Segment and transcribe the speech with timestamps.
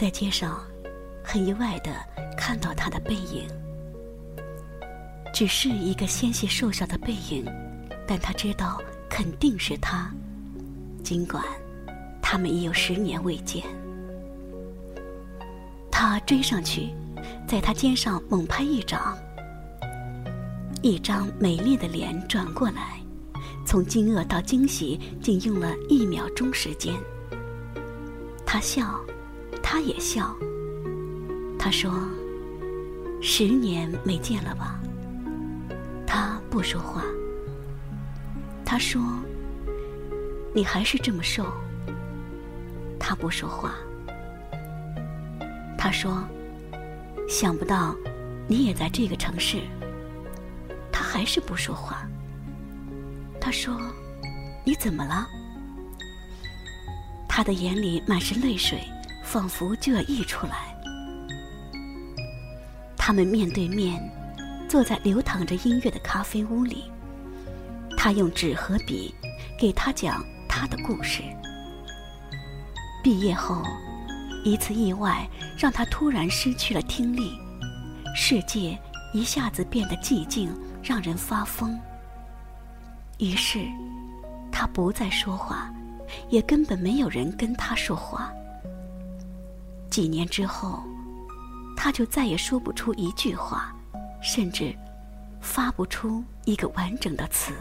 [0.00, 0.58] 在街上，
[1.22, 1.92] 很意外的
[2.34, 3.46] 看到他的背影，
[5.34, 7.44] 只是一个纤细瘦小的背影，
[8.06, 8.80] 但他知道
[9.10, 10.10] 肯定是他，
[11.04, 11.44] 尽管
[12.22, 13.62] 他们已有十年未见。
[15.90, 16.94] 他追上去，
[17.46, 19.14] 在他肩上猛拍一掌，
[20.80, 22.98] 一张美丽的脸转过来，
[23.66, 26.94] 从惊愕到惊喜，仅用了一秒钟时间。
[28.46, 28.98] 他笑，
[29.72, 30.36] 他也笑。
[31.56, 31.92] 他说
[33.22, 34.80] ：“十年没见了吧？”
[36.04, 37.04] 他不说话。
[38.64, 39.00] 他说
[40.52, 41.46] ：“你还是这么瘦。”
[42.98, 43.76] 他不说话。
[45.78, 46.20] 他说
[47.30, 47.94] ：“想不到，
[48.48, 49.60] 你也在这个城市。”
[50.90, 52.04] 他还是不说话。
[53.40, 53.80] 他说
[54.66, 55.28] ：“你怎么了？”
[57.30, 58.82] 他的眼里满是泪水，
[59.30, 60.76] 仿佛就要溢出来。
[62.96, 64.02] 他们面对面，
[64.68, 66.90] 坐在流淌着音乐的咖啡屋里。
[67.96, 69.14] 他用纸和笔
[69.56, 71.22] 给他讲他的故事。
[73.04, 73.62] 毕业后。
[74.42, 77.30] 一次意外让他突然失去了听力，
[78.16, 78.78] 世界
[79.12, 80.50] 一下子变得寂静，
[80.82, 81.78] 让人发疯。
[83.18, 83.66] 于是，
[84.50, 85.70] 他不再说话，
[86.30, 88.32] 也根本没有人跟他说话。
[89.90, 90.82] 几年之后，
[91.76, 93.74] 他就再也说不出一句话，
[94.22, 94.72] 甚至
[95.40, 97.52] 发不出一个完整的词。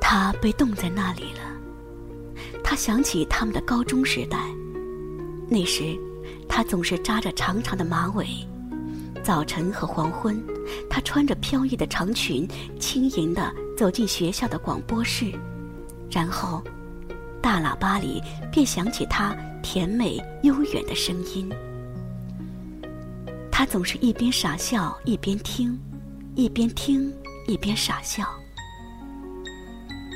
[0.00, 1.40] 他被冻在那里了。
[2.62, 4.38] 他想起他们的高中时代，
[5.48, 5.98] 那时
[6.48, 8.26] 他总是扎着长长的马尾，
[9.22, 10.42] 早晨和黄昏，
[10.90, 12.46] 他穿着飘逸的长裙，
[12.78, 15.32] 轻盈地走进学校的广播室，
[16.10, 16.62] 然后
[17.44, 21.46] 大喇叭里便响起他甜美悠远的声音。
[23.52, 25.78] 他总是一边傻笑一边听，
[26.34, 27.12] 一边听
[27.46, 28.26] 一边傻笑。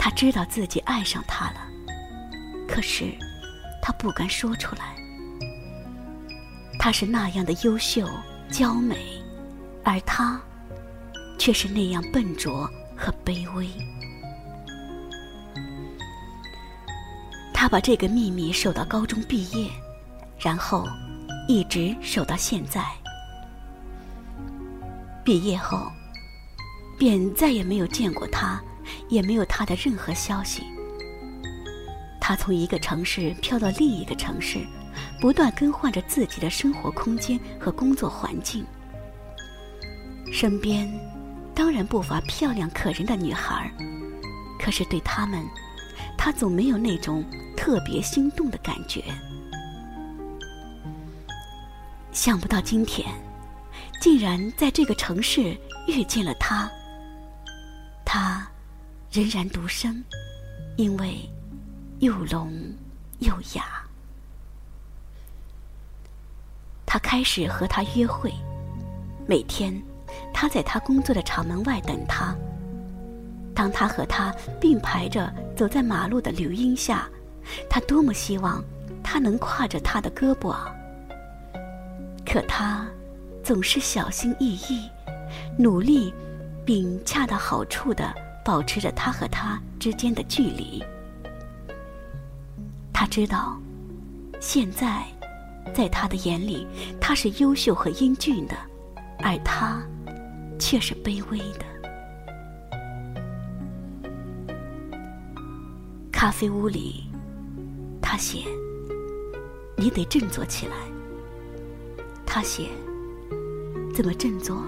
[0.00, 1.60] 他知道自己爱上他了。
[2.66, 3.04] 可是，
[3.80, 4.96] 他不敢说出来。
[6.76, 8.04] 他是那样的优秀、
[8.50, 9.22] 娇美，
[9.84, 10.40] 而他，
[11.38, 13.68] 却是那样笨拙和卑微。
[17.62, 19.70] 他把这个秘密守到高中毕业，
[20.36, 20.84] 然后
[21.46, 22.84] 一直守到现在。
[25.22, 25.86] 毕业后，
[26.98, 28.60] 便再也没有见过他，
[29.08, 30.64] 也没有他的任何消息。
[32.20, 34.58] 他从一个城市飘到另一个城市，
[35.20, 38.66] 不断更换着自己的生活空间和工作环境。
[40.32, 40.92] 身边
[41.54, 43.72] 当然不乏漂亮可人的女孩，
[44.58, 45.46] 可是对他们，
[46.18, 47.24] 他总没有那种
[47.62, 49.04] 特别心动的感觉。
[52.10, 53.06] 想不到今天，
[54.00, 55.56] 竟然在这个城市
[55.86, 56.68] 遇见了他。
[58.04, 58.44] 他
[59.12, 60.04] 仍然独身，
[60.76, 61.16] 因为。
[62.00, 62.52] 又聋
[63.20, 63.86] 又哑，
[66.84, 68.32] 他开始和他约会。
[69.24, 69.80] 每天，
[70.34, 72.36] 他在他工作的厂门外等他。
[73.54, 77.08] 当他和他并排着走在马路的柳荫下，
[77.68, 78.62] 他多么希望
[79.02, 80.56] 他能挎着他的胳膊！
[82.24, 82.86] 可他
[83.42, 84.88] 总是小心翼翼，
[85.58, 86.12] 努力
[86.64, 88.14] 并恰到好处的
[88.44, 90.82] 保持着他和他之间的距离。
[92.92, 93.58] 他知道，
[94.40, 95.04] 现在，
[95.74, 96.66] 在他的眼里，
[97.00, 98.56] 他是优秀和英俊的，
[99.18, 99.82] 而他，
[100.58, 101.64] 却是卑微的。
[106.12, 107.04] 咖啡屋里，
[108.12, 108.44] 他写
[109.74, 110.76] ：“你得振作起来。”
[112.26, 112.68] 他写
[113.96, 114.62] ：“怎么振作？”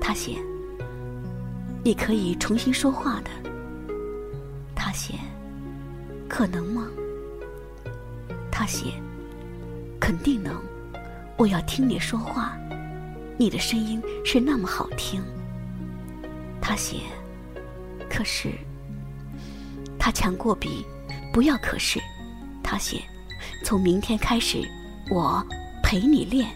[0.00, 0.38] 他写
[1.84, 3.30] ：“你可以重新说话的。”
[4.74, 5.16] 他写。
[6.26, 6.88] 可能吗？
[8.50, 8.86] 他写
[10.00, 10.58] ：“肯定能，
[11.36, 12.56] 我要听你说话，
[13.36, 15.22] 你的声音是那么好听。”
[16.58, 17.00] 他写
[18.08, 18.50] ：“可是。”
[20.00, 20.86] 他抢过笔，
[21.32, 22.00] 不要可是。
[22.62, 23.02] 他写
[23.64, 24.62] ：“从明天开始，
[25.10, 25.44] 我
[25.82, 26.48] 陪你练。”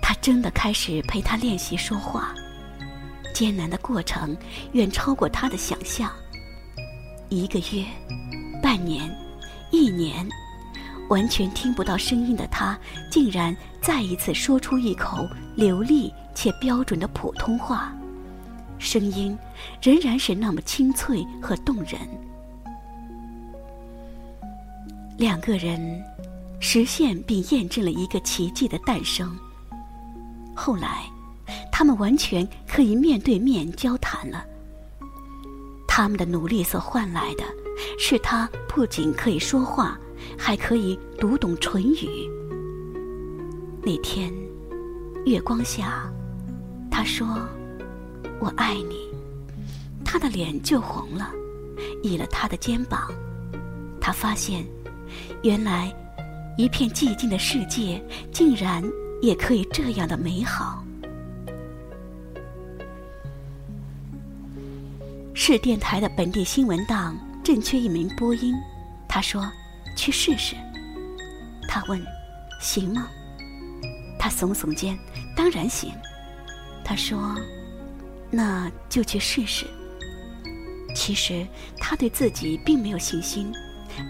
[0.00, 2.34] 他真的开始陪他练习说话，
[3.34, 4.34] 艰难的过程
[4.72, 6.10] 远超过他的想象。
[7.28, 7.84] 一个月，
[8.62, 9.10] 半年，
[9.70, 10.26] 一年，
[11.10, 12.78] 完全听不到声音的他，
[13.10, 17.92] 竟然再一次说出一口流利且标准的普通话，
[18.78, 19.36] 声音
[19.82, 21.98] 仍然是那么清脆和动人。
[25.18, 26.02] 两个人
[26.60, 29.34] 实现并验证了一个奇迹的诞生。
[30.54, 31.04] 后来，
[31.70, 34.44] 他们完全可以面对面交谈了。
[35.86, 37.44] 他们的努力所换来的，
[37.98, 39.98] 是他不仅可以说话，
[40.38, 42.30] 还可以读懂唇语。
[43.82, 44.30] 那天，
[45.24, 46.10] 月光下，
[46.90, 47.26] 他说
[48.40, 48.96] ：“我爱你。”
[50.04, 51.30] 他的脸就红了，
[52.02, 53.10] 倚了他的肩膀。
[54.00, 54.64] 他发现，
[55.42, 55.92] 原来
[56.56, 58.02] 一片寂静的世界，
[58.32, 58.82] 竟然
[59.20, 60.82] 也可以这样的美好。
[65.34, 68.54] 市电台的本地新闻档正缺一名播音，
[69.08, 69.50] 他说
[69.96, 70.56] ：“去试试。”
[71.68, 72.00] 他问
[72.60, 73.08] ：“行吗？”
[74.18, 74.98] 他耸耸肩，
[75.36, 75.92] 当然行。
[76.84, 77.36] 他说
[78.30, 79.66] ：“那就去试试。”
[80.94, 81.46] 其实
[81.78, 83.52] 他对自己并没有信心，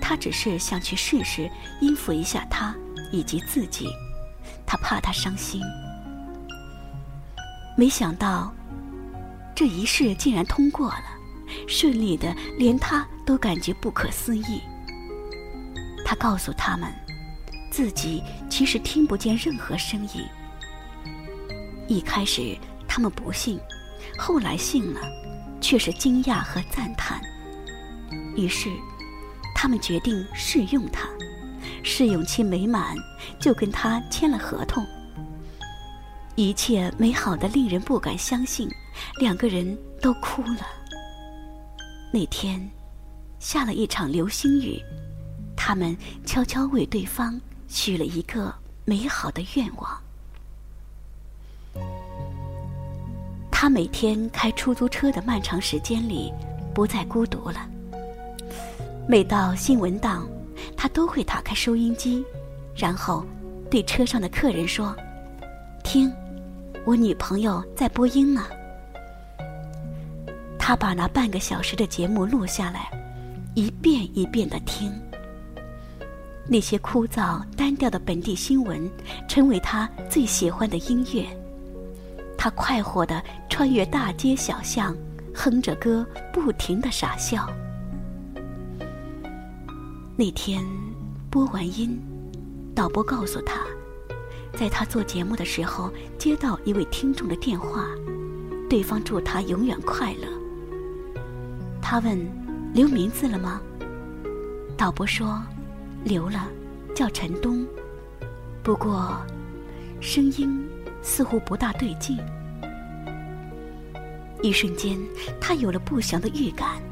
[0.00, 2.74] 他只是想去试试，应付一下他
[3.12, 3.88] 以及自己。
[4.64, 5.60] 他怕他伤心。
[7.76, 8.54] 没想到，
[9.54, 11.04] 这一试竟然通过了，
[11.68, 14.60] 顺利的连他都感觉不可思议。
[16.04, 16.92] 他告诉他们。
[17.68, 20.24] 自己其实听不见任何声音。
[21.88, 22.56] 一开始
[22.88, 23.60] 他们不信，
[24.18, 25.00] 后来信了，
[25.60, 27.20] 却是惊讶和赞叹。
[28.36, 28.70] 于是，
[29.54, 31.08] 他们决定试用它，
[31.82, 32.94] 试用期没满，
[33.38, 34.86] 就跟他签了合同。
[36.34, 38.68] 一切美好的令人不敢相信，
[39.18, 40.66] 两个人都哭了。
[42.12, 42.70] 那天，
[43.38, 44.80] 下了一场流星雨，
[45.56, 47.40] 他们悄悄为对方。
[47.68, 48.54] 许了一个
[48.84, 50.00] 美好的愿望。
[53.58, 56.30] 他每天开出租车的漫长时间里，
[56.74, 57.66] 不再孤独了。
[59.08, 60.28] 每到新闻档，
[60.76, 62.22] 他都会打开收音机，
[62.76, 63.24] 然后
[63.70, 64.94] 对车上的客人说
[65.82, 66.12] ：“听，
[66.84, 68.44] 我女朋友在播音呢。”
[70.60, 72.90] 他把那半个小时的节目录下来，
[73.54, 74.92] 一遍一遍的听。
[76.46, 78.86] 那些枯燥单调的本地新闻，
[79.26, 81.26] 成为他最喜欢的音乐。
[82.46, 84.96] 他快活地穿越大街小巷，
[85.34, 87.44] 哼着歌，不停地傻笑。
[90.16, 90.64] 那天
[91.28, 92.00] 播完音，
[92.72, 93.62] 导播告诉他，
[94.52, 97.84] 在他做节目的时候接到一位听众的电话，
[98.70, 100.28] 对方祝他永远快乐。
[101.82, 102.16] 他问
[102.72, 103.60] ：“留名字了吗？”
[104.78, 105.42] 导播说。
[106.04, 106.46] 留了，
[106.94, 107.66] 叫陈东。
[108.62, 109.20] 不过，
[110.00, 110.64] 声音
[111.06, 112.18] 似乎不大对劲。
[114.42, 114.98] 一瞬间，
[115.40, 116.82] 他有了不祥的预感。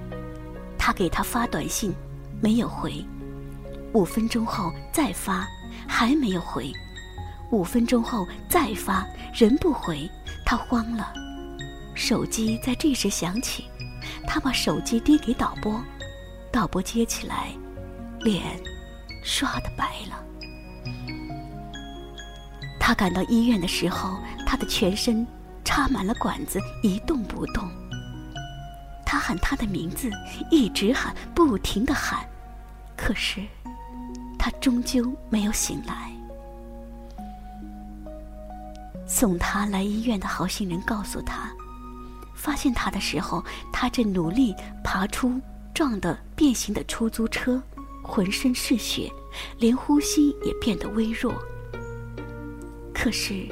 [0.79, 1.93] 他给他发短信，
[2.41, 3.05] 没有回。
[3.93, 5.47] 五分钟后再发，
[5.89, 6.73] 还没有回。
[7.51, 10.09] 五分钟后再发，人不回。
[10.47, 11.13] 他慌了。
[11.95, 13.65] 手机在这时响起，
[14.27, 15.83] 他把手机递给导播，
[16.53, 17.49] 导播接起来，
[18.21, 18.43] 脸。
[19.25, 20.25] 刷的白了。
[22.87, 25.27] 他赶到医院的时候，他的全身
[25.65, 27.67] 插满了管子，一动不动。
[29.07, 30.11] 他喊他的名字，
[30.51, 32.29] 一直喊，不停的喊，
[32.95, 33.41] 可是
[34.39, 36.13] 他终究没有醒来。
[39.07, 41.51] 送他来医院的好心人告诉他，
[42.35, 45.41] 发现他的时候，他正努力爬出
[45.73, 47.63] 撞的变形的出租车。
[48.03, 49.11] 浑身是血，
[49.57, 51.35] 连呼吸也变得微弱。
[53.05, 53.47] 可是，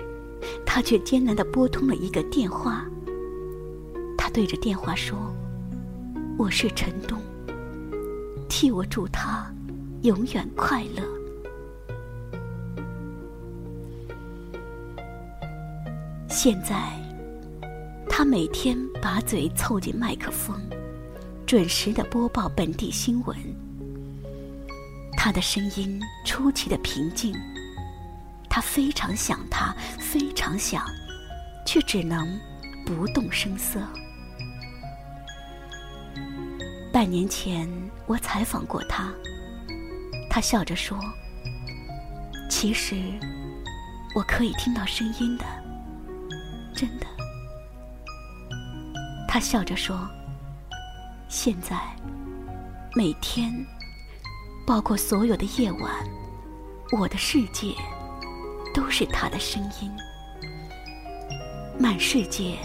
[0.65, 2.87] 他却艰难地拨通了一个电话。
[4.17, 5.31] 他对着电话说
[6.41, 7.21] ：“我是陈东，
[8.49, 9.53] 替我祝他
[10.05, 11.03] 永远快乐。”
[16.31, 16.99] 现在，
[18.09, 20.57] 他每天把嘴凑近麦克风，
[21.45, 23.37] 准时的播报本地新闻。
[25.15, 27.35] 他的声音出奇的平静，
[28.55, 30.85] 他非常想他，非常想，
[31.65, 32.39] 却只能
[32.85, 33.81] 不动声色。
[36.93, 37.67] 半年前
[38.05, 39.11] 我采访过他，
[40.29, 40.99] 他笑着说
[42.51, 42.95] ：“其实
[44.15, 45.47] 我可以听到声音的，
[46.75, 47.07] 真的。”
[49.27, 50.07] 他笑着说
[51.27, 51.75] ：“现在
[52.95, 53.51] 每天。”
[54.67, 55.91] 包括所有的夜晚，
[56.93, 57.75] 我的世界
[58.75, 59.91] 都是他的声音，
[61.79, 62.57] 满世界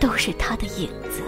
[0.00, 1.22] 都是他的影子。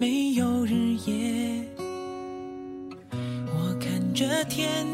[0.00, 1.64] 没有日夜。
[3.46, 4.86] 我看着天，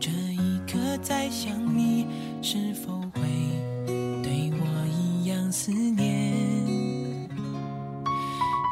[0.00, 2.04] 这一刻在想你，
[2.42, 3.20] 是否会
[4.20, 6.32] 对我一样思念？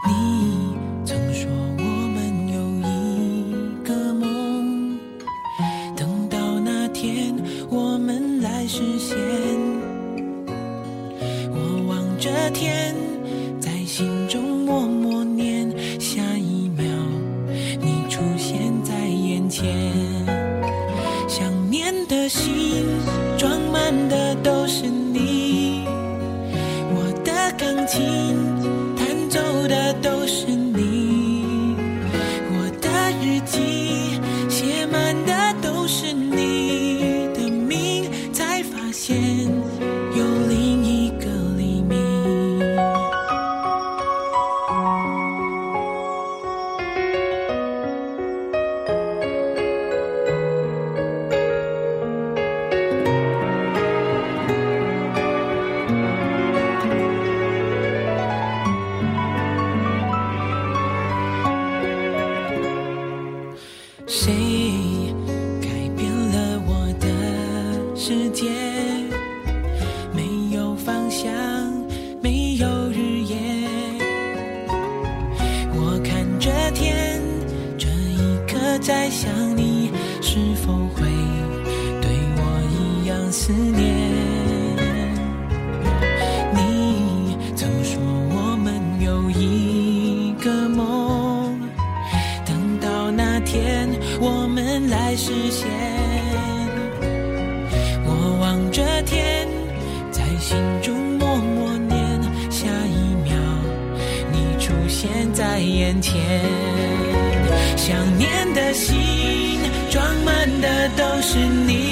[0.09, 0.75] 你
[1.05, 1.49] 曾说
[1.79, 1.85] 我
[2.15, 2.59] 们有
[2.89, 4.99] 一个梦，
[5.97, 7.33] 等到那天
[7.71, 9.17] 我们来实现。
[11.53, 12.93] 我望着天，
[13.61, 15.00] 在心中默默
[64.13, 64.35] 谁
[65.63, 67.07] 改变了我的
[67.95, 68.51] 世界？
[70.13, 71.33] 没有方向，
[72.21, 73.37] 没有日夜。
[75.73, 77.23] 我看着天，
[77.79, 81.07] 这一刻在想你，是否会
[82.03, 82.43] 对我
[82.75, 83.90] 一样思念？
[95.61, 95.69] 现。
[98.05, 98.09] 我
[98.41, 99.47] 望着天，
[100.11, 101.99] 在心中默默念，
[102.51, 103.35] 下一秒
[104.33, 106.19] 你出现在眼前。
[107.77, 111.37] 想念的心装满的都是
[111.67, 111.90] 你，